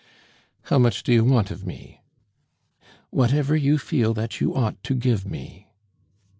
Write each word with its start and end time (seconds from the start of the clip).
"How 0.63 0.79
much 0.79 1.03
to 1.03 1.13
you 1.13 1.23
want 1.23 1.51
of 1.51 1.63
me?" 1.63 2.01
"Whatever 3.11 3.55
you 3.55 3.77
feel 3.77 4.15
that 4.15 4.41
you 4.41 4.55
ought 4.55 4.83
to 4.85 4.95
give 4.95 5.27
me." 5.27 5.67